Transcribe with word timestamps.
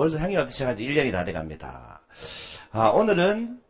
벌써 0.00 0.16
향기노트 0.16 0.50
시작한 0.50 0.78
지 0.78 0.86
1년이 0.86 1.12
다 1.12 1.24
돼갑니다. 1.24 2.00
아, 2.72 2.88
오늘은 2.88 3.60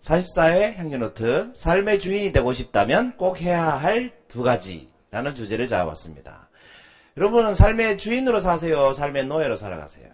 44회 0.00 0.74
향기노트 0.74 1.52
삶의 1.54 2.00
주인이 2.00 2.32
되고 2.32 2.52
싶다면 2.52 3.16
꼭 3.16 3.40
해야 3.40 3.68
할 3.68 4.12
두 4.26 4.42
가지라는 4.42 5.36
주제를 5.36 5.68
잡아봤습니다. 5.68 6.50
여러분은 7.16 7.54
삶의 7.54 7.98
주인으로 7.98 8.40
사세요? 8.40 8.92
삶의 8.92 9.26
노예로 9.26 9.54
살아가세요? 9.54 10.10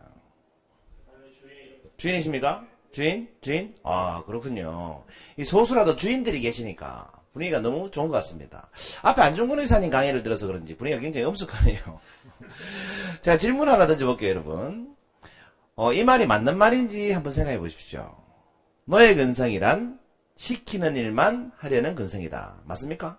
주인 1.96 2.16
이십니까? 2.16 2.66
주인? 2.92 3.30
주인? 3.40 3.74
아, 3.82 4.24
그렇군요. 4.26 5.04
이 5.38 5.44
소수라도 5.44 5.96
주인들이 5.96 6.42
계시니까 6.42 7.10
분위기가 7.32 7.60
너무 7.60 7.90
좋은 7.90 8.08
것 8.08 8.16
같습니다. 8.16 8.68
앞에 9.00 9.22
안중근 9.22 9.58
의사님 9.60 9.88
강의를 9.88 10.22
들어서 10.22 10.46
그런지 10.46 10.76
분위기가 10.76 11.00
굉장히 11.00 11.24
엄숙하네요. 11.24 11.98
제가 13.22 13.38
질문 13.38 13.70
하나 13.70 13.86
던져볼게요, 13.86 14.28
여러분. 14.28 14.91
어, 15.74 15.92
이 15.92 16.04
말이 16.04 16.26
맞는 16.26 16.58
말인지 16.58 17.12
한번 17.12 17.32
생각해 17.32 17.58
보십시오. 17.58 18.16
노예 18.84 19.14
근성이란 19.14 19.98
시키는 20.36 20.96
일만 20.96 21.52
하려는 21.56 21.94
근성이다. 21.94 22.62
맞습니까? 22.64 23.18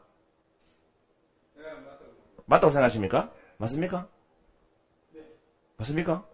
맞다고 2.46 2.72
생각하십니까? 2.72 3.32
맞습니까? 3.58 4.08
맞습니까? 5.78 6.28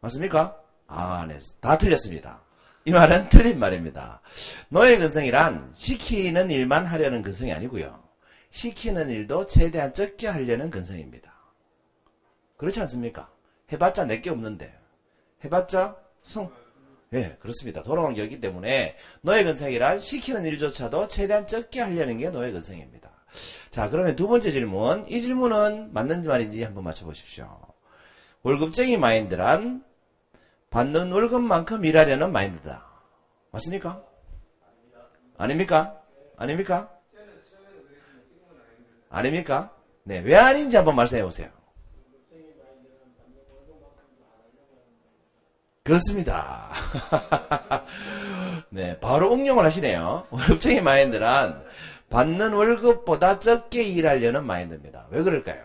맞습니까? 0.00 0.62
아, 0.86 1.26
네. 1.26 1.38
다 1.60 1.78
틀렸습니다. 1.78 2.42
이 2.84 2.90
말은 2.90 3.28
틀린 3.28 3.58
말입니다. 3.58 4.20
노예 4.68 4.98
근성이란 4.98 5.72
시키는 5.74 6.50
일만 6.50 6.86
하려는 6.86 7.22
근성이 7.22 7.52
아니고요. 7.52 8.02
시키는 8.50 9.10
일도 9.10 9.46
최대한 9.46 9.94
적게 9.94 10.28
하려는 10.28 10.70
근성입니다. 10.70 11.32
그렇지 12.56 12.80
않습니까? 12.82 13.30
해봤자 13.72 14.04
내게 14.04 14.30
없는데. 14.30 14.81
해봤자 15.44 15.96
성. 16.22 16.50
예, 17.12 17.20
네, 17.20 17.36
그렇습니다. 17.40 17.82
돌아오는 17.82 18.14
게 18.14 18.22
없기 18.22 18.40
때문에 18.40 18.96
노예 19.20 19.44
근성이란 19.44 20.00
시키는 20.00 20.46
일조차도 20.46 21.08
최대한 21.08 21.46
적게 21.46 21.80
하려는 21.80 22.16
게 22.16 22.30
노예 22.30 22.50
근성입니다. 22.50 23.10
자, 23.70 23.90
그러면 23.90 24.16
두 24.16 24.28
번째 24.28 24.50
질문. 24.50 25.06
이 25.08 25.20
질문은 25.20 25.92
맞는지 25.92 26.28
말인지 26.28 26.62
한번 26.62 26.84
맞춰보십시오. 26.84 27.60
월급쟁이 28.42 28.96
마인드란 28.96 29.84
받는 30.70 31.12
월급만큼 31.12 31.84
일하려는 31.84 32.32
마인드다. 32.32 32.86
맞습니까? 33.50 34.02
아닙니까? 35.36 36.00
아닙니까? 36.36 36.90
아닙니까? 39.10 39.76
네, 40.04 40.20
왜 40.20 40.34
아닌지 40.34 40.76
한번 40.76 40.96
말씀해 40.96 41.22
보세요. 41.22 41.50
그렇습니다. 45.84 46.70
네, 48.70 48.98
바로 49.00 49.32
응용을 49.32 49.64
하시네요. 49.64 50.26
월급쟁이 50.30 50.80
마인드란 50.80 51.64
받는 52.08 52.52
월급보다 52.52 53.40
적게 53.40 53.82
일하려는 53.82 54.46
마인드입니다. 54.46 55.06
왜 55.10 55.22
그럴까요? 55.22 55.64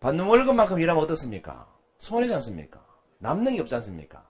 받는 0.00 0.24
월급만큼 0.24 0.80
일하면 0.80 1.02
어떻습니까? 1.04 1.68
손해지 1.98 2.34
않습니까? 2.34 2.80
남는 3.18 3.54
게 3.54 3.60
없지 3.60 3.74
않습니까? 3.76 4.24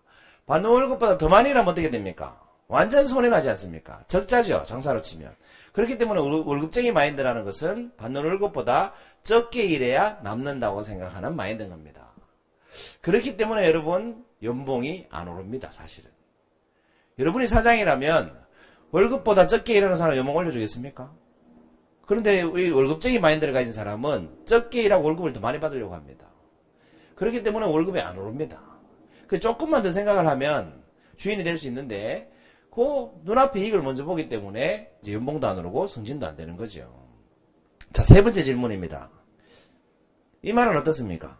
받는 0.47 0.69
월급보다 0.69 1.17
더 1.17 1.29
많이 1.29 1.51
일하면 1.51 1.71
어떻게 1.71 1.91
됩니까? 1.91 2.41
완전 2.67 3.07
손해나지 3.07 3.49
않습니까? 3.51 4.05
적자죠. 4.09 4.65
장사로 4.65 5.01
치면. 5.01 5.35
그렇기 5.73 5.97
때문에 5.97 6.21
월급쟁이 6.21 6.93
마인드라는 6.93 7.45
것은 7.45 7.93
받는 7.97 8.25
월급보다 8.25 8.93
적게 9.23 9.65
일해야 9.65 10.19
남는다고 10.23 10.83
생각하는 10.83 11.37
마인드인 11.37 11.71
겁니다. 11.71 12.13
그렇기 13.01 13.37
때문에 13.37 13.67
여러분 13.67 14.25
연봉이 14.43 15.07
안 15.11 15.29
오릅니다. 15.29 15.71
사실은. 15.71 16.11
여러분이 17.19 17.47
사장이라면 17.47 18.41
월급보다 18.91 19.47
적게 19.47 19.75
일하는 19.75 19.97
사람 19.97 20.17
연봉 20.17 20.37
올려주겠습니까? 20.37 21.13
그런데 22.07 22.41
이 22.41 22.71
월급쟁이 22.71 23.19
마인드를 23.21 23.53
가진 23.53 23.73
사람은 23.73 24.45
적게 24.47 24.83
일하고 24.83 25.05
월급을 25.05 25.33
더 25.33 25.41
많이 25.41 25.61
받으려고 25.61 25.95
합니다. 25.95 26.27
그렇기 27.15 27.43
때문에 27.43 27.67
월급이 27.67 28.01
안 28.01 28.19
오릅니다. 28.19 28.63
그 29.27 29.39
조금만 29.39 29.83
더 29.83 29.91
생각을 29.91 30.27
하면 30.27 30.83
주인이 31.17 31.45
될 31.45 31.57
수 31.59 31.69
있는데 31.69 32.33
그 32.71 33.11
눈앞에 33.25 33.61
이익을 33.61 33.83
먼저 33.83 34.05
보기 34.05 34.29
때문에 34.29 34.91
이제 35.03 35.13
연봉도 35.13 35.47
안 35.47 35.59
오르고 35.59 35.87
승진도 35.87 36.27
안 36.27 36.37
되는 36.37 36.57
거죠. 36.57 37.09
자, 37.93 38.03
세 38.05 38.23
번째 38.23 38.43
질문입니다. 38.43 39.11
이 40.43 40.53
말은 40.53 40.77
어떻습니까? 40.79 41.39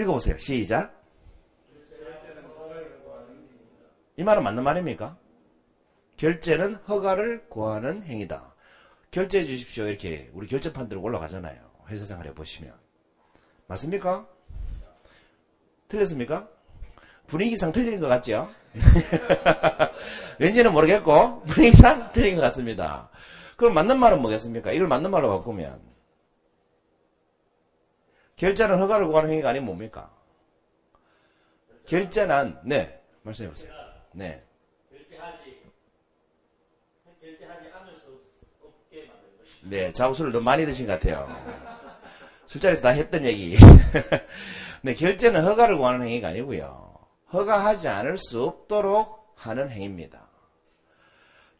읽어보세요. 0.00 0.38
시작. 0.38 1.00
이 4.16 4.22
말은 4.22 4.42
맞는 4.42 4.62
말입니까? 4.62 5.16
결제는 6.16 6.74
허가를 6.74 7.48
구하는 7.48 8.02
행위다. 8.02 8.54
결제해 9.10 9.44
주십시오. 9.44 9.86
이렇게 9.86 10.30
우리 10.34 10.46
결제판 10.46 10.88
들고 10.88 11.06
올라가잖아요. 11.06 11.58
회사 11.88 12.04
생활해 12.04 12.34
보시면. 12.34 12.74
맞습니까? 13.66 14.26
틀렸습니까? 15.88 16.48
분위기상 17.26 17.72
틀린 17.72 17.98
것 18.00 18.08
같죠? 18.08 18.50
왠지는 20.38 20.72
모르겠고 20.72 21.42
분위기상 21.44 22.12
틀린 22.12 22.36
것 22.36 22.42
같습니다. 22.42 23.08
그럼 23.56 23.74
맞는 23.74 23.98
말은 23.98 24.20
뭐겠습니까? 24.20 24.72
이걸 24.72 24.88
맞는 24.88 25.10
말로 25.10 25.28
바꾸면 25.28 25.89
결제는 28.40 28.78
허가를 28.78 29.06
구하는 29.08 29.28
행위가 29.28 29.50
아니면 29.50 29.66
뭡니까? 29.66 30.10
결제는 31.86 32.56
네 32.64 33.02
말씀해 33.20 33.50
보세요. 33.50 33.70
네. 34.12 34.42
네, 39.64 39.92
자우술을 39.92 40.32
너무 40.32 40.42
많이 40.42 40.64
드신 40.64 40.86
것 40.86 40.98
같아요. 40.98 41.28
술자리에서 42.46 42.80
다 42.80 42.88
했던 42.88 43.26
얘기. 43.26 43.58
네, 44.80 44.94
결제는 44.94 45.44
허가를 45.44 45.76
구하는 45.76 46.06
행위가 46.06 46.28
아니고요. 46.28 46.94
허가하지 47.34 47.88
않을 47.88 48.16
수 48.16 48.42
없도록 48.42 49.34
하는 49.36 49.70
행위입니다. 49.70 50.28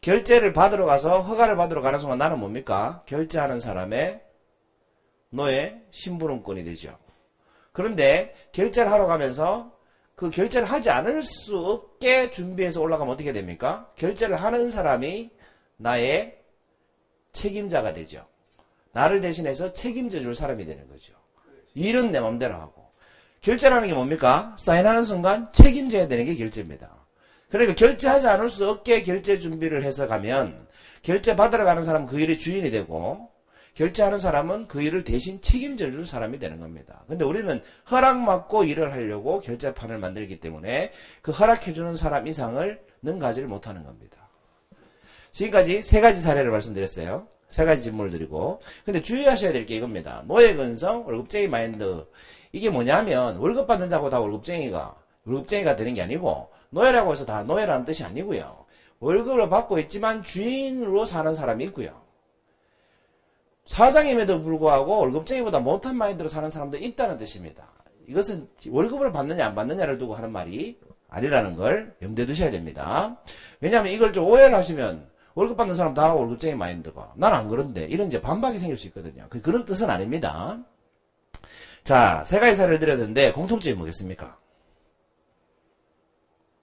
결제를 0.01 0.51
받으러 0.51 0.87
가서 0.87 1.21
허가를 1.21 1.55
받으러 1.57 1.81
가는 1.81 1.99
순간 1.99 2.17
나는 2.17 2.39
뭡니까? 2.39 3.03
결제하는 3.05 3.59
사람의 3.59 4.30
노예 5.31 5.81
심부름권이 5.91 6.63
되죠. 6.63 6.97
그런데 7.71 8.35
결제를 8.51 8.91
하러 8.91 9.07
가면서 9.07 9.75
그 10.15 10.29
결제를 10.29 10.67
하지 10.67 10.89
않을 10.89 11.23
수 11.23 11.57
없게 11.57 12.29
준비해서 12.29 12.81
올라가면 12.81 13.13
어떻게 13.13 13.33
됩니까? 13.33 13.91
결제를 13.95 14.35
하는 14.35 14.69
사람이 14.69 15.31
나의 15.77 16.37
책임자가 17.33 17.93
되죠. 17.93 18.27
나를 18.91 19.21
대신해서 19.21 19.73
책임져 19.73 20.19
줄 20.19 20.35
사람이 20.35 20.65
되는 20.65 20.87
거죠. 20.87 21.13
일은 21.73 22.11
내 22.11 22.19
맘대로 22.19 22.55
하고. 22.55 22.91
결제라는 23.39 23.87
게 23.87 23.93
뭡니까? 23.93 24.55
사인하는 24.59 25.03
순간 25.03 25.51
책임져야 25.53 26.07
되는 26.07 26.25
게 26.25 26.35
결제입니다. 26.35 27.01
그러니까 27.49 27.73
결제하지 27.75 28.27
않을 28.27 28.49
수 28.49 28.69
없게 28.69 29.01
결제 29.01 29.39
준비를 29.39 29.83
해서 29.83 30.07
가면 30.07 30.67
결제 31.01 31.35
받으러 31.35 31.65
가는 31.65 31.83
사람은 31.83 32.07
그 32.07 32.19
일의 32.19 32.37
주인이 32.37 32.69
되고 32.69 33.31
결제하는 33.75 34.17
사람은 34.17 34.67
그 34.67 34.81
일을 34.81 35.03
대신 35.03 35.41
책임져 35.41 35.91
줄 35.91 36.05
사람이 36.05 36.39
되는 36.39 36.59
겁니다. 36.59 37.03
근데 37.07 37.23
우리는 37.25 37.61
허락받고 37.89 38.65
일을 38.65 38.91
하려고 38.91 39.39
결제판을 39.41 39.97
만들기 39.97 40.39
때문에 40.39 40.91
그 41.21 41.31
허락해주는 41.31 41.95
사람 41.95 42.27
이상을 42.27 42.81
능가지를 43.01 43.47
못하는 43.47 43.83
겁니다. 43.83 44.17
지금까지 45.31 45.81
세 45.81 46.01
가지 46.01 46.21
사례를 46.21 46.51
말씀드렸어요. 46.51 47.27
세 47.49 47.65
가지 47.65 47.83
질문을 47.83 48.11
드리고. 48.11 48.61
근데 48.85 49.01
주의하셔야 49.01 49.51
될 49.51 49.65
게 49.65 49.75
이겁니다. 49.75 50.23
노예 50.27 50.53
근성, 50.55 51.05
월급쟁이 51.05 51.47
마인드. 51.47 52.05
이게 52.51 52.69
뭐냐면 52.69 53.37
월급 53.37 53.67
받는다고 53.67 54.09
다 54.09 54.19
월급쟁이가 54.19 54.95
월급쟁이가 55.25 55.75
되는 55.75 55.93
게 55.93 56.01
아니고 56.01 56.49
노예라고 56.71 57.11
해서 57.11 57.25
다 57.25 57.43
노예라는 57.43 57.85
뜻이 57.85 58.03
아니고요. 58.03 58.65
월급을 58.99 59.49
받고 59.49 59.79
있지만 59.79 60.23
주인으로 60.23 61.05
사는 61.05 61.33
사람이 61.33 61.63
있고요. 61.65 62.01
사장임에도 63.71 64.43
불구하고 64.43 64.97
월급쟁이보다 64.97 65.61
못한 65.61 65.95
마인드로 65.95 66.27
사는 66.27 66.49
사람도 66.49 66.77
있다는 66.77 67.17
뜻입니다. 67.17 67.69
이것은 68.05 68.49
월급을 68.69 69.13
받느냐 69.13 69.45
안 69.47 69.55
받느냐를 69.55 69.97
두고 69.97 70.13
하는 70.13 70.29
말이 70.33 70.77
아니라는 71.07 71.55
걸 71.55 71.95
염두에 72.01 72.25
두셔야 72.25 72.51
됩니다. 72.51 73.17
왜냐하면 73.61 73.93
이걸 73.93 74.11
좀 74.11 74.25
오해를 74.25 74.53
하시면 74.55 75.09
월급 75.35 75.55
받는 75.55 75.75
사람 75.75 75.93
다 75.93 76.13
월급쟁이 76.13 76.55
마인드가 76.55 77.13
난 77.15 77.31
안 77.31 77.47
그런데 77.47 77.85
이런 77.85 78.07
이제 78.07 78.21
반박이 78.21 78.59
생길 78.59 78.77
수 78.77 78.87
있거든요. 78.87 79.27
그, 79.29 79.41
그런 79.41 79.63
뜻은 79.63 79.89
아닙니다. 79.89 80.59
자, 81.85 82.25
세 82.25 82.39
가지 82.41 82.55
사례를 82.55 82.79
드렸는데 82.79 83.31
공통점이 83.31 83.75
뭐겠습니까? 83.75 84.37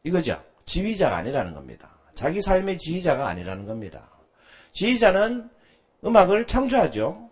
이거죠. 0.03 0.43
지휘자가 0.67 1.17
아니라는 1.17 1.55
겁니다. 1.55 1.89
자기 2.15 2.43
삶의 2.43 2.77
지휘자가 2.77 3.27
아니라는 3.29 3.65
겁니다. 3.65 4.11
지휘자는 4.73 5.49
음악을 6.05 6.47
창조하죠. 6.47 7.31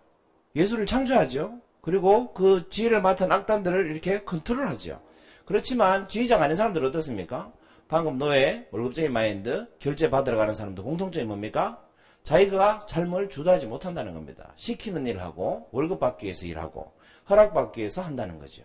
예술을 0.55 0.85
창조하죠. 0.85 1.59
그리고 1.81 2.33
그 2.33 2.69
지휘를 2.69 3.01
맡은 3.01 3.31
악단들을 3.31 3.91
이렇게 3.91 4.23
컨트롤 4.23 4.67
하죠. 4.69 5.01
그렇지만 5.45 6.09
지휘자가 6.09 6.43
아닌 6.45 6.55
사람들은 6.57 6.87
어떻습니까? 6.89 7.53
방금 7.87 8.17
노예, 8.17 8.67
월급쟁이 8.71 9.07
마인드, 9.07 9.67
결제 9.79 10.09
받으러 10.09 10.37
가는 10.37 10.53
사람도 10.53 10.83
공통점이 10.83 11.25
뭡니까? 11.25 11.81
자기가 12.23 12.87
삶을 12.89 13.29
주도하지 13.29 13.67
못한다는 13.67 14.13
겁니다. 14.13 14.51
시키는 14.57 15.05
일을 15.05 15.21
하고 15.21 15.69
월급 15.71 16.01
받기 16.01 16.25
위해서 16.25 16.45
일하고 16.45 16.91
허락 17.29 17.53
받기 17.53 17.79
위해서 17.79 18.01
한다는 18.01 18.37
거죠. 18.39 18.63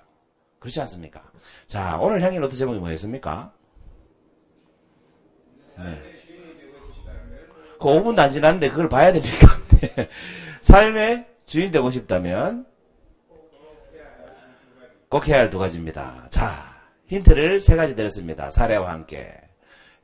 그렇지 0.58 0.80
않습니까? 0.80 1.22
자, 1.68 1.98
오늘 2.00 2.20
향기 2.22 2.40
노트 2.40 2.56
제목이 2.56 2.80
뭐였습니까? 2.80 3.52
네. 5.78 5.84
그 7.78 7.84
5분도 7.88 8.18
안 8.18 8.32
지났는데 8.32 8.70
그걸 8.70 8.88
봐야 8.88 9.12
됩니까? 9.12 9.61
네. 9.82 10.08
삶의 10.62 11.26
주인 11.46 11.70
되고 11.70 11.90
싶다면 11.90 12.66
꼭 15.08 15.28
해야 15.28 15.38
할 15.40 15.50
두 15.50 15.58
가지입니다. 15.58 16.26
자, 16.30 16.80
힌트를 17.08 17.60
세 17.60 17.76
가지 17.76 17.94
드렸습니다. 17.94 18.50
사례와 18.50 18.90
함께. 18.92 19.34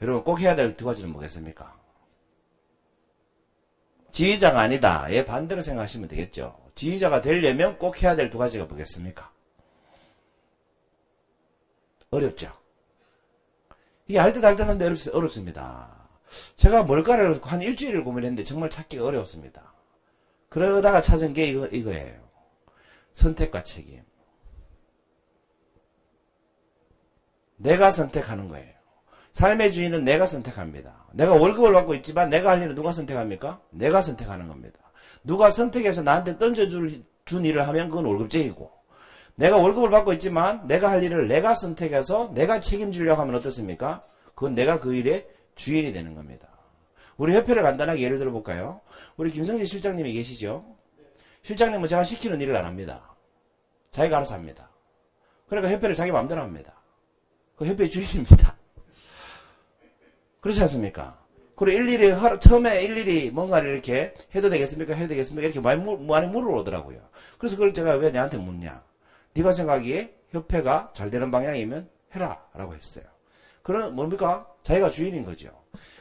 여러분 0.03 0.23
꼭 0.23 0.41
해야 0.41 0.55
될 0.55 0.77
두 0.77 0.85
가지는 0.85 1.11
뭐겠습니까? 1.13 1.75
지휘자가 4.13 4.61
아니다. 4.61 5.07
예, 5.11 5.25
반대로 5.25 5.63
생각하시면 5.63 6.09
되겠죠. 6.09 6.59
지휘자가 6.75 7.23
되려면 7.23 7.79
꼭 7.79 8.03
해야 8.03 8.17
될 8.17 8.31
두 8.31 8.37
가지가 8.39 8.67
뭐겠습니까? 8.67 9.31
어렵죠. 12.11 12.53
이게 14.07 14.19
알듯 14.19 14.45
알듯 14.45 14.67
한데 14.67 14.87
어렵, 14.87 14.99
어렵습니다. 15.13 15.98
제가 16.57 16.83
뭘까를 16.85 17.41
한 17.43 17.63
일주일을 17.63 18.05
고민했는데 18.05 18.45
정말 18.45 18.71
찾기가 18.71 19.05
어려웠습니다. 19.05 19.73
그러다가 20.49 21.01
찾은 21.01 21.33
게 21.33 21.47
이거, 21.47 21.67
이거예요. 21.67 22.29
선택과 23.13 23.63
책임. 23.63 24.03
내가 27.57 27.91
선택하는 27.91 28.49
거예요. 28.49 28.79
삶의 29.33 29.73
주인은 29.73 30.05
내가 30.05 30.27
선택합니다. 30.27 31.07
내가 31.13 31.35
월급을 31.35 31.73
받고 31.73 31.95
있지만 31.97 32.31
내가 32.31 32.51
할 32.51 32.63
일은 32.63 32.75
누가 32.75 32.93
선택합니까? 32.93 33.61
내가 33.71 34.03
선택하는 34.03 34.49
겁니다. 34.49 34.79
누가 35.23 35.51
선택해서 35.51 36.03
나한테 36.03 36.39
던져줄 36.39 37.05
준 37.25 37.45
일을 37.45 37.69
하면 37.69 37.89
그건 37.89 38.07
월급쟁이고 38.07 38.71
내가 39.35 39.57
월급을 39.59 39.91
받고 39.91 40.13
있지만 40.15 40.67
내가 40.67 40.91
할 40.91 41.03
일을 41.03 41.29
내가 41.29 41.55
선택해서 41.55 42.33
내가 42.35 42.61
책임지려고 42.61 43.21
하면 43.23 43.37
어떻습니까? 43.37 44.03
그건 44.35 44.55
내가 44.55 44.81
그 44.81 44.95
일의 44.95 45.29
주인이 45.59 45.93
되는 45.93 46.15
겁니다. 46.15 46.49
우리 47.17 47.35
협회를 47.35 47.63
간단하게 47.63 48.01
예를 48.01 48.19
들어 48.19 48.31
볼까요? 48.31 48.81
우리 49.17 49.31
김성재 49.31 49.65
실장님이 49.65 50.13
계시죠? 50.15 50.65
실장님은 51.43 51.89
제가 51.89 52.05
시키는 52.05 52.41
일을 52.41 52.57
안 52.57 52.65
합니다. 52.65 53.17
자기가 53.91 54.17
알아서 54.19 54.37
합니다. 54.37 54.71
그러니까 55.49 55.73
협회를 55.73 55.95
자기 55.95 56.13
마음대로 56.13 56.43
합니다. 56.43 56.75
그 57.57 57.67
협회 57.67 57.89
주인입니다. 57.89 58.57
그렇지 60.41 60.63
않습니까? 60.63 61.19
그리고 61.57 61.83
일일이, 61.83 62.15
처음에 62.41 62.85
일일이 62.85 63.33
뭔가를 63.33 63.73
이렇게 63.73 64.15
해도 64.33 64.49
되겠습니까? 64.49 64.95
해도 64.95 65.09
되겠습니까? 65.09 65.49
이렇게 65.49 65.61
많이, 65.61 65.85
많이 66.07 66.29
물어오더라고요. 66.29 67.01
그래서 67.37 67.57
그걸 67.57 67.75
제가 67.75 67.95
왜 67.95 68.13
내한테 68.13 68.37
묻냐? 68.37 68.85
네가 69.35 69.51
생각하기에 69.51 70.15
협회가 70.31 70.93
잘 70.95 71.11
되는 71.11 71.33
방향이면 71.33 71.91
해라. 72.15 72.47
라고 72.55 72.77
했어요. 72.77 73.18
그런, 73.69 73.95
뭡니까? 73.95 74.51
자기가 74.63 74.89
주인인 74.89 75.27
거죠. 75.27 75.51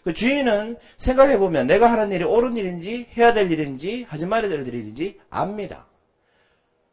그 0.06 0.14
주인은 0.14 0.78
생각해 0.96 1.38
보면 1.38 1.68
내가 1.68 1.92
하는 1.92 2.14
일이 2.14 2.24
옳은 2.24 2.56
일인지, 2.56 3.10
해야 3.18 3.34
될 3.34 3.52
일인지, 3.52 4.04
하지 4.04 4.26
말아야 4.26 4.48
될 4.48 4.66
일인지 4.66 5.20
압니다. 5.30 5.86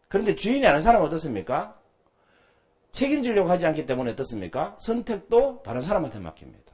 그런데 0.09 0.35
주인이 0.35 0.67
아는 0.67 0.81
사람은 0.81 1.07
어떻습니까? 1.07 1.79
책임지려고 2.91 3.49
하지 3.49 3.67
않기 3.67 3.87
때문에 3.87 4.11
어떻습니까? 4.11 4.77
선택도 4.81 5.63
다른 5.65 5.81
사람한테 5.81 6.19
맡깁니다. 6.19 6.73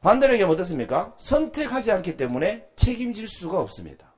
반대로 0.00 0.34
얘기하면 0.34 0.54
어떻습니까? 0.54 1.16
선택하지 1.18 1.90
않기 1.90 2.16
때문에 2.16 2.68
책임질 2.76 3.26
수가 3.26 3.58
없습니다. 3.58 4.14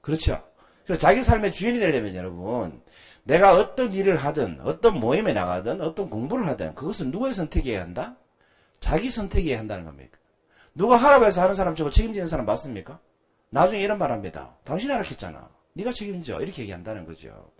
그렇죠? 0.00 0.42
그래서 0.86 0.98
자기 0.98 1.22
삶의 1.22 1.52
주인이 1.52 1.78
되려면 1.78 2.14
여러분, 2.14 2.80
내가 3.24 3.54
어떤 3.54 3.94
일을 3.94 4.16
하든, 4.16 4.60
어떤 4.62 5.00
모임에 5.00 5.32
나가든, 5.32 5.80
어떤 5.80 6.08
공부를 6.08 6.46
하든, 6.48 6.74
그것은 6.74 7.10
누구의 7.10 7.34
선택이어야 7.34 7.80
한다? 7.80 8.16
자기 8.80 9.10
선택이어야 9.10 9.58
한다는 9.58 9.84
겁니까? 9.84 10.18
누가 10.74 10.96
하라고 10.96 11.24
해서 11.24 11.42
하는 11.42 11.54
사람 11.54 11.74
저거 11.74 11.90
책임지는 11.90 12.26
사람 12.26 12.46
맞습니까? 12.46 12.98
나중에 13.50 13.82
이런 13.82 13.98
말 13.98 14.10
합니다. 14.12 14.56
당신이 14.64 14.92
하락했잖아. 14.92 15.48
네가 15.74 15.92
책임져. 15.92 16.40
이렇게 16.40 16.62
얘기한다는 16.62 17.06
거죠. 17.06 17.50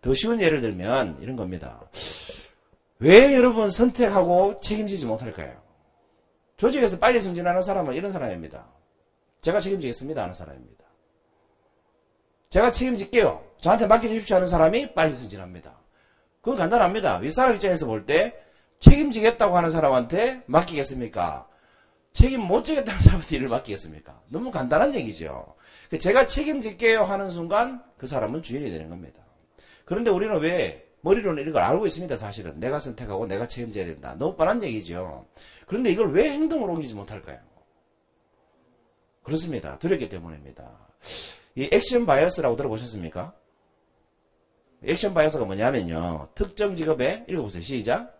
더 0.00 0.14
쉬운 0.14 0.40
예를 0.40 0.60
들면 0.60 1.18
이런 1.20 1.36
겁니다. 1.36 1.82
왜 2.98 3.34
여러분 3.34 3.70
선택하고 3.70 4.60
책임지지 4.60 5.06
못할까요? 5.06 5.60
조직에서 6.56 6.98
빨리 6.98 7.20
승진하는 7.20 7.60
사람은 7.60 7.94
이런 7.94 8.10
사람입니다. 8.10 8.66
제가 9.42 9.60
책임지겠습니다 9.60 10.22
하는 10.22 10.32
사람입니다. 10.32 10.85
제가 12.56 12.70
책임질게요. 12.70 13.44
저한테 13.60 13.86
맡겨주십시오 13.86 14.36
하는 14.36 14.48
사람이 14.48 14.94
빨리 14.94 15.14
승진합니다. 15.14 15.78
그건 16.40 16.56
간단합니다. 16.56 17.18
윗사람 17.18 17.54
입장에서 17.54 17.84
볼 17.86 18.06
때 18.06 18.34
책임지겠다고 18.80 19.54
하는 19.54 19.68
사람한테 19.68 20.42
맡기겠습니까? 20.46 21.48
책임 22.14 22.40
못 22.40 22.64
지겠다는 22.64 22.98
사람한테 22.98 23.36
일을 23.36 23.48
맡기겠습니까? 23.48 24.22
너무 24.30 24.50
간단한 24.50 24.94
얘기죠. 24.94 25.54
제가 26.00 26.26
책임질게요 26.26 27.02
하는 27.02 27.28
순간 27.28 27.84
그 27.98 28.06
사람은 28.06 28.42
주인이 28.42 28.70
되는 28.70 28.88
겁니다. 28.88 29.20
그런데 29.84 30.10
우리는 30.10 30.34
왜 30.40 30.88
머리로는 31.02 31.42
이런 31.42 31.52
걸 31.52 31.62
알고 31.62 31.86
있습니다. 31.86 32.16
사실은 32.16 32.58
내가 32.58 32.80
선택하고 32.80 33.26
내가 33.26 33.48
책임져야 33.48 33.84
된다. 33.84 34.14
너무 34.18 34.34
뻔한 34.34 34.62
얘기죠. 34.62 35.26
그런데 35.66 35.90
이걸 35.90 36.10
왜 36.10 36.30
행동으로 36.30 36.72
옮기지 36.72 36.94
못할까요? 36.94 37.38
그렇습니다. 39.24 39.78
두렵기 39.78 40.08
때문입니다. 40.08 40.86
이 41.56 41.70
action 41.72 42.04
bias라고 42.04 42.54
들어보셨습니까? 42.54 43.32
action 44.84 45.14
bias가 45.14 45.46
뭐냐면요. 45.46 46.28
특정 46.34 46.76
직업에 46.76 47.24
읽어보세요. 47.28 47.62
시작. 47.62 48.16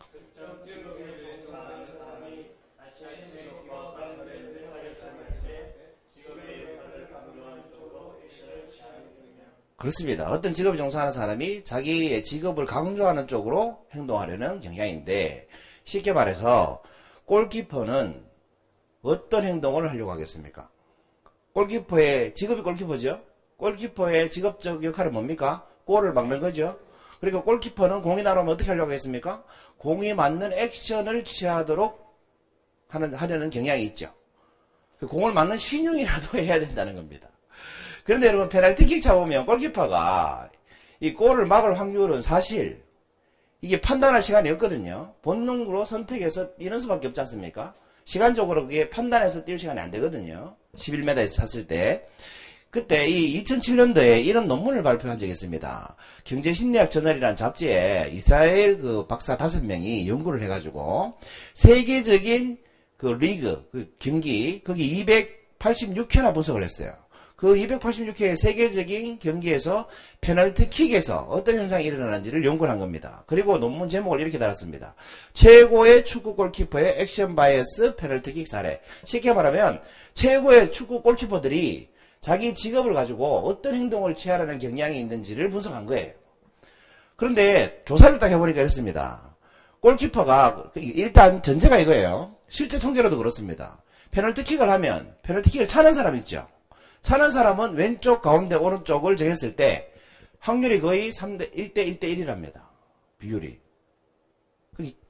그렇습니다. 9.76 10.30
어떤 10.30 10.54
직업에 10.54 10.78
종사하는 10.78 11.12
사람이 11.12 11.62
자기의 11.64 12.22
직업을 12.22 12.64
강조하는 12.64 13.28
쪽으로 13.28 13.86
행동하려는 13.92 14.60
경향인데 14.60 15.46
쉽게 15.84 16.14
말해서 16.14 16.82
골키퍼는 17.26 18.24
어떤 19.02 19.44
행동을 19.44 19.90
하려고 19.90 20.10
하겠습니까? 20.10 20.70
골키퍼의 21.56 22.34
직업이 22.34 22.60
골키퍼죠. 22.60 23.22
골키퍼의 23.56 24.28
직업적 24.30 24.84
역할은 24.84 25.12
뭡니까? 25.12 25.66
골을 25.86 26.12
막는 26.12 26.40
거죠. 26.40 26.78
그리고 27.18 27.42
골키퍼는 27.44 28.02
공이 28.02 28.22
날아오면 28.22 28.52
어떻게 28.52 28.70
하려고 28.70 28.92
했습니까? 28.92 29.42
공이 29.78 30.12
맞는 30.12 30.52
액션을 30.52 31.24
취하도록 31.24 32.14
하는 32.88 33.14
하려는 33.14 33.48
경향이 33.48 33.84
있죠. 33.84 34.12
공을 35.00 35.32
맞는 35.32 35.56
신용이라도 35.56 36.36
해야 36.44 36.60
된다는 36.60 36.94
겁니다. 36.94 37.28
그런데 38.04 38.26
여러분 38.26 38.50
페널티킥 38.50 39.00
잡으면 39.00 39.46
골키퍼가 39.46 40.50
이 41.00 41.14
골을 41.14 41.46
막을 41.46 41.78
확률은 41.78 42.20
사실 42.20 42.84
이게 43.62 43.80
판단할 43.80 44.22
시간이 44.22 44.50
없거든요. 44.50 45.14
본능으로 45.22 45.86
선택해서 45.86 46.54
뛰는 46.56 46.80
수밖에 46.80 47.08
없지 47.08 47.20
않습니까? 47.20 47.74
시간적으로 48.06 48.66
그게 48.66 48.88
판단해서 48.88 49.44
뛸 49.44 49.58
시간이 49.58 49.78
안 49.78 49.90
되거든요. 49.90 50.56
11m에서 50.76 51.36
찼을 51.36 51.66
때. 51.66 52.06
그때 52.70 53.06
이 53.08 53.42
2007년도에 53.42 54.24
이런 54.24 54.48
논문을 54.48 54.82
발표한 54.82 55.18
적이 55.18 55.32
있습니다. 55.32 55.96
경제심리학 56.24 56.90
저널이라는 56.90 57.36
잡지에 57.36 58.10
이스라엘 58.12 58.78
그 58.78 59.06
박사 59.06 59.36
다섯 59.36 59.64
명이 59.64 60.08
연구를 60.08 60.42
해가지고 60.42 61.14
세계적인 61.54 62.58
그 62.96 63.06
리그, 63.08 63.68
그 63.72 63.94
경기, 63.98 64.62
거기 64.62 65.04
286회나 65.04 66.32
분석을 66.32 66.62
했어요. 66.62 66.92
그 67.36 67.54
286회 67.54 68.34
세계적인 68.34 69.18
경기에서 69.18 69.88
페널티킥에서 70.22 71.26
어떤 71.28 71.56
현상이 71.58 71.84
일어나는지를 71.84 72.44
연구를 72.44 72.70
한 72.70 72.78
겁니다. 72.78 73.24
그리고 73.26 73.58
논문 73.58 73.90
제목을 73.90 74.20
이렇게 74.20 74.38
달았습니다. 74.38 74.94
최고의 75.34 76.06
축구 76.06 76.34
골키퍼의 76.34 76.94
action 76.98 77.36
bias 77.36 77.96
페널티킥 77.96 78.48
사례. 78.48 78.80
쉽게 79.04 79.34
말하면 79.34 79.82
최고의 80.14 80.72
축구 80.72 81.02
골키퍼들이 81.02 81.90
자기 82.20 82.54
직업을 82.54 82.94
가지고 82.94 83.40
어떤 83.46 83.74
행동을 83.74 84.16
취하려는 84.16 84.58
경향이 84.58 84.98
있는지를 84.98 85.50
분석한 85.50 85.84
거예요. 85.84 86.12
그런데 87.16 87.82
조사를 87.84 88.18
딱 88.18 88.28
해보니까 88.28 88.60
이렇습니다. 88.60 89.36
골키퍼가 89.80 90.72
일단 90.76 91.42
전제가 91.42 91.76
이거예요. 91.78 92.34
실제 92.48 92.78
통계로도 92.78 93.18
그렇습니다. 93.18 93.82
페널티킥을 94.10 94.70
하면 94.70 95.14
페널티킥을 95.22 95.68
차는 95.68 95.92
사람 95.92 96.16
있죠. 96.16 96.48
차는 97.06 97.30
사람은 97.30 97.74
왼쪽, 97.74 98.20
가운데, 98.20 98.56
오른쪽을 98.56 99.16
정했을 99.16 99.54
때 99.54 99.92
확률이 100.40 100.80
거의 100.80 101.12
3대 101.12 101.54
1대 101.54 101.76
1대 101.76 102.02
1이랍니다. 102.02 102.62
비율이. 103.18 103.60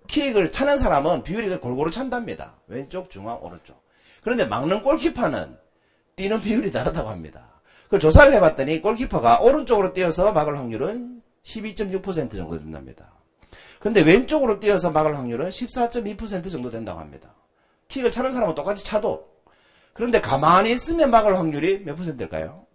킥을 0.07 0.53
차는 0.53 0.77
사람은 0.77 1.23
비율이 1.23 1.57
골고루 1.57 1.91
찬답니다. 1.91 2.61
왼쪽, 2.67 3.09
중앙, 3.09 3.43
오른쪽. 3.43 3.83
그런데 4.21 4.45
막는 4.45 4.83
골키퍼는 4.83 5.57
뛰는 6.17 6.43
비율이 6.43 6.71
다르다고 6.71 7.09
합니다. 7.09 7.63
그 7.89 7.99
조사를 7.99 8.31
해봤더니 8.35 8.83
골키퍼가 8.83 9.41
오른쪽으로 9.41 9.95
뛰어서 9.95 10.33
막을 10.33 10.59
확률은 10.59 11.23
12.6% 11.45 12.33
정도 12.33 12.59
된답니다. 12.59 13.15
근데 13.81 14.03
왼쪽으로 14.03 14.61
뛰어서 14.61 14.91
막을 14.91 15.17
확률은 15.17 15.49
14.2% 15.49 16.51
정도 16.51 16.69
된다고 16.69 17.01
합니다. 17.01 17.35
킥을 17.89 18.11
차는 18.11 18.33
사람은 18.33 18.55
똑같이 18.55 18.85
차도. 18.85 19.36
그런데 19.97 20.21
가만히 20.21 20.73
있으면 20.73 21.11
막을 21.11 21.39
확률이 21.39 21.83
몇 21.83 21.97
퍼센트일까요? 21.97 22.67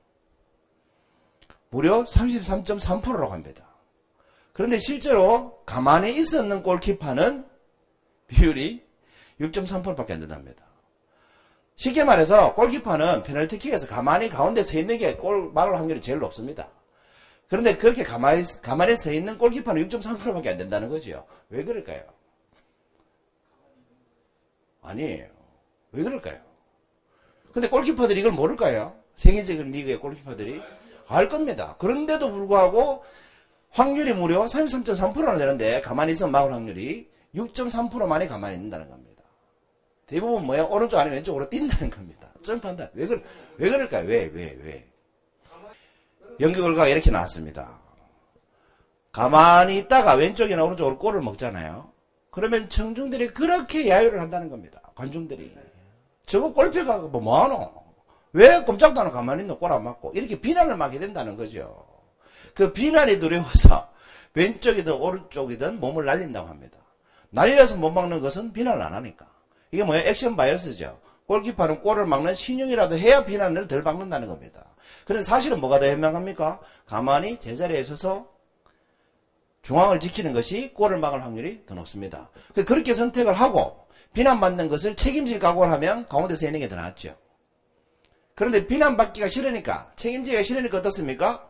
무려 1.70 2.04
33.3%라고 2.04 3.32
합니다. 3.32 3.68
그런데 4.54 4.78
실제로 4.78 5.63
가만히 5.66 6.16
있었는 6.18 6.63
골키퍼는 6.63 7.46
비율이 8.28 8.86
6.3%밖에 9.40 10.13
안 10.13 10.20
된답니다. 10.20 10.66
쉽게 11.75 12.04
말해서 12.04 12.54
골키퍼는 12.56 13.24
페널티킥에서 13.24 13.88
가만히 13.88 14.30
가운데 14.30 14.62
서 14.62 14.78
있는 14.78 14.98
게 14.98 15.18
골 15.18 15.51
막을 15.54 15.78
확률이 15.78 16.01
제일 16.01 16.20
높습니다. 16.20 16.70
그런데 17.48 17.78
그렇게 17.78 18.04
가만히, 18.04 18.44
가만히 18.62 18.96
서 18.96 19.12
있는 19.12 19.38
골키퍼는 19.38 19.88
6.3%밖에 19.90 20.50
안 20.50 20.58
된다는 20.58 20.90
거죠. 20.90 21.25
왜 21.50 21.63
그럴까요? 21.63 22.04
아니에요. 24.82 25.28
왜 25.92 26.04
그럴까요? 26.04 26.50
근데 27.53 27.70
골키퍼들이 27.70 28.20
이걸 28.20 28.31
모를까요? 28.31 28.96
세계적인 29.15 29.72
리그의 29.72 30.00
골키퍼들이 30.00 30.62
알 31.08 31.29
겁니다. 31.29 31.75
그런데도 31.79 32.31
불구하고 32.31 33.03
확률이 33.70 34.13
무려 34.13 34.43
33.3%나 34.43 35.38
되는데 35.38 35.81
가만히 35.81 36.13
있으면 36.13 36.31
막을 36.31 36.53
확률이 36.53 37.10
6.3%만이 37.36 38.27
가만히 38.27 38.55
있는다는 38.55 38.89
겁니다. 38.89 39.24
대부분 40.08 40.46
뭐야? 40.46 40.63
오른쪽 40.63 41.00
아니면 41.00 41.17
왼쪽으로 41.17 41.50
뛴다는 41.50 41.89
겁니다. 41.89 42.27
점프한다. 42.43 42.89
왜, 42.93 43.08
그, 43.08 43.24
왜 43.58 43.70
그럴까요? 43.70 44.08
왜, 44.08 44.29
왜, 44.34 44.58
왜? 44.62 44.88
연구 46.39 46.62
결과가 46.62 46.88
이렇게 46.88 47.12
나왔습니다. 47.12 47.79
가만히 49.12 49.77
있다가 49.77 50.15
왼쪽이나 50.15 50.63
오른쪽으로 50.63 50.98
골을 50.98 51.22
먹잖아요. 51.22 51.91
그러면 52.29 52.70
청중들이 52.70 53.29
그렇게 53.29 53.89
야유를 53.89 54.20
한다는 54.20 54.50
겁니다. 54.50 54.81
관중들이. 54.96 55.53
저거 56.32 56.54
골프가 56.54 56.98
뭐 56.98 57.20
뭐하노? 57.20 57.74
왜 58.32 58.64
꼼짝도 58.64 59.02
안 59.02 59.08
하고 59.08 59.18
가만히 59.18 59.42
있노? 59.42 59.60
골안 59.60 59.84
맞고. 59.84 60.14
이렇게 60.16 60.40
비난을 60.40 60.78
막게 60.78 60.98
된다는 60.98 61.36
거죠. 61.36 61.86
그 62.56 62.72
비난이 62.72 63.20
두려워서 63.20 63.92
왼쪽이든 64.34 64.94
오른쪽이든 64.94 65.82
몸을 65.82 66.06
날린다고 66.06 66.48
합니다. 66.48 66.78
날려서 67.32 67.76
못 67.76 67.92
막는 67.92 68.22
것은 68.22 68.54
비난을 68.54 68.82
안 68.82 68.94
하니까. 68.94 69.28
이게 69.72 69.84
뭐예요? 69.84 70.08
액션 70.08 70.38
바이어스죠. 70.38 71.02
골키퍼는 71.28 71.82
골을 71.82 72.06
막는 72.06 72.34
신용이라도 72.34 72.98
해야 72.98 73.26
비난을 73.26 73.68
덜 73.68 73.84
받는다는 73.84 74.30
겁니다. 74.30 74.68
그런데 75.04 75.24
사실은 75.24 75.60
뭐가 75.60 75.82
더 75.82 75.88
현명합니까? 75.88 76.62
가만히 76.86 77.40
제자리에 77.40 77.84
서서 77.84 78.30
중앙을 79.64 80.00
지키는 80.00 80.32
것이 80.32 80.74
골을 80.74 80.98
막을 80.98 81.26
확률이 81.26 81.66
더 81.66 81.76
높습니다. 81.76 82.30
그렇게 82.54 82.94
선택을 82.94 83.34
하고 83.34 83.82
비난받는 84.13 84.68
것을 84.68 84.96
책임질 84.96 85.39
각오를 85.39 85.72
하면 85.74 86.08
가운데서 86.08 86.46
있는 86.46 86.60
게더 86.60 86.75
낫죠. 86.75 87.15
그런데 88.36 88.68
비난받기가 88.68 89.27
싫으니까 89.27 89.91
책임지기가 89.96 90.44
싫으니까 90.44 90.80
어떻습니까? 90.80 91.50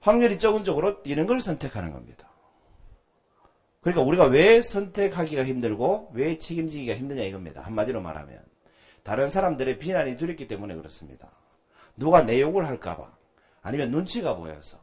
확률이 0.00 0.38
적은 0.38 0.64
쪽으로 0.64 1.02
뛰는 1.02 1.26
걸 1.26 1.40
선택하는 1.40 1.92
겁니다. 1.92 2.28
그러니까 3.80 4.02
우리가 4.02 4.24
왜 4.26 4.62
선택하기가 4.62 5.44
힘들고 5.44 6.10
왜 6.14 6.38
책임지기가 6.38 6.96
힘드냐 6.96 7.22
이겁니다. 7.22 7.62
한마디로 7.62 8.00
말하면 8.00 8.42
다른 9.02 9.28
사람들의 9.28 9.78
비난이 9.78 10.16
두렵기 10.16 10.48
때문에 10.48 10.74
그렇습니다. 10.74 11.30
누가 11.96 12.22
내 12.22 12.40
욕을 12.40 12.66
할까봐 12.66 13.12
아니면 13.62 13.90
눈치가 13.90 14.36
보여서 14.36 14.78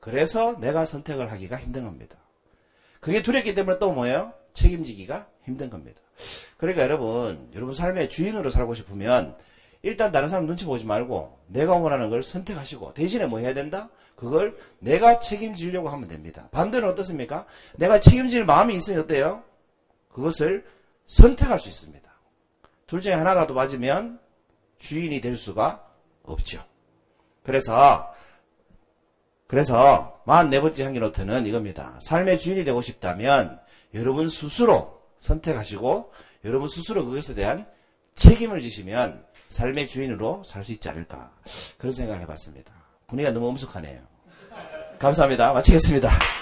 그래서 0.00 0.58
내가 0.58 0.84
선택을 0.84 1.30
하기가 1.30 1.56
힘든 1.56 1.84
겁니다. 1.84 2.18
그게 3.00 3.22
두렵기 3.22 3.54
때문에 3.54 3.78
또 3.78 3.92
뭐예요? 3.92 4.34
책임지기가 4.54 5.26
힘든 5.44 5.70
겁니다. 5.70 6.00
그러니까 6.56 6.82
여러분, 6.82 7.50
여러분 7.54 7.74
삶의 7.74 8.10
주인으로 8.10 8.50
살고 8.50 8.74
싶으면 8.74 9.36
일단 9.82 10.12
다른 10.12 10.28
사람 10.28 10.46
눈치 10.46 10.64
보지 10.64 10.86
말고 10.86 11.38
내가 11.48 11.74
원하는 11.74 12.10
걸 12.10 12.22
선택하시고 12.22 12.94
대신에 12.94 13.26
뭐 13.26 13.40
해야 13.40 13.52
된다? 13.52 13.90
그걸 14.14 14.56
내가 14.78 15.20
책임지려고 15.20 15.88
하면 15.88 16.08
됩니다. 16.08 16.48
반대는 16.52 16.88
어떻습니까? 16.88 17.46
내가 17.76 17.98
책임질 17.98 18.44
마음이 18.44 18.74
있으면 18.76 19.00
어때요? 19.00 19.42
그것을 20.12 20.64
선택할 21.06 21.58
수 21.58 21.68
있습니다. 21.68 22.10
둘 22.86 23.00
중에 23.00 23.14
하나라도 23.14 23.54
맞으면 23.54 24.20
주인이 24.78 25.20
될 25.20 25.36
수가 25.36 25.84
없죠. 26.22 26.62
그래서 27.42 28.12
그래서 29.48 30.22
44번째 30.26 30.82
향기 30.82 31.00
노트는 31.00 31.46
이겁니다. 31.46 31.98
삶의 32.00 32.38
주인이 32.38 32.64
되고 32.64 32.80
싶다면 32.80 33.60
여러분 33.94 34.28
스스로 34.28 35.00
선택하시고 35.18 36.12
여러분 36.44 36.68
스스로 36.68 37.04
그것에 37.04 37.34
대한 37.34 37.66
책임을 38.14 38.60
지시면 38.60 39.24
삶의 39.48 39.88
주인으로 39.88 40.42
살 40.44 40.64
수 40.64 40.72
있지 40.72 40.88
않을까 40.88 41.32
그런 41.78 41.92
생각을 41.92 42.22
해봤습니다. 42.22 42.72
분위기가 43.06 43.32
너무 43.32 43.48
엄숙하네요. 43.48 44.00
감사합니다. 44.98 45.52
마치겠습니다. 45.52 46.41